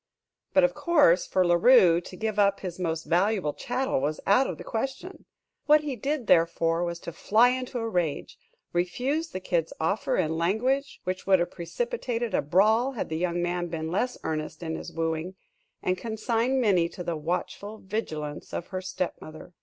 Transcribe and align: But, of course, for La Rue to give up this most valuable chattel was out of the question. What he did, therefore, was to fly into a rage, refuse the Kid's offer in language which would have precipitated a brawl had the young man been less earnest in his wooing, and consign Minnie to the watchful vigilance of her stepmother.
But, 0.55 0.63
of 0.63 0.73
course, 0.73 1.27
for 1.27 1.45
La 1.45 1.53
Rue 1.53 2.01
to 2.01 2.15
give 2.15 2.39
up 2.39 2.61
this 2.61 2.79
most 2.79 3.03
valuable 3.03 3.53
chattel 3.53 4.01
was 4.01 4.19
out 4.25 4.49
of 4.49 4.57
the 4.57 4.63
question. 4.63 5.25
What 5.67 5.81
he 5.81 5.95
did, 5.95 6.25
therefore, 6.25 6.83
was 6.83 6.97
to 7.01 7.13
fly 7.13 7.49
into 7.49 7.77
a 7.77 7.87
rage, 7.87 8.39
refuse 8.73 9.29
the 9.29 9.39
Kid's 9.39 9.73
offer 9.79 10.17
in 10.17 10.35
language 10.39 11.01
which 11.03 11.27
would 11.27 11.37
have 11.37 11.51
precipitated 11.51 12.33
a 12.33 12.41
brawl 12.41 12.93
had 12.93 13.09
the 13.09 13.15
young 13.17 13.43
man 13.43 13.67
been 13.67 13.91
less 13.91 14.17
earnest 14.23 14.63
in 14.63 14.73
his 14.73 14.91
wooing, 14.91 15.35
and 15.83 15.99
consign 15.99 16.59
Minnie 16.59 16.89
to 16.89 17.03
the 17.03 17.15
watchful 17.15 17.77
vigilance 17.77 18.55
of 18.55 18.69
her 18.69 18.81
stepmother. 18.81 19.53